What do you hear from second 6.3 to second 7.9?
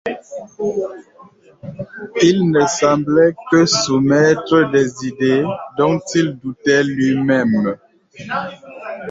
doutait lui-même.